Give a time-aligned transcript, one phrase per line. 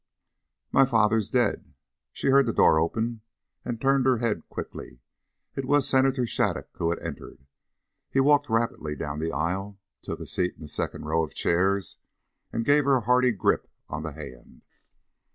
[0.71, 1.75] "My father is dead."
[2.11, 3.21] She heard the door open
[3.63, 4.99] and turned her head quickly.
[5.55, 7.45] It was Senator Shattuc who had entered.
[8.09, 11.97] He walked rapidly down the aisle, took a seat in the second row of chairs,
[12.51, 14.63] and gave her a hearty grip of the hand.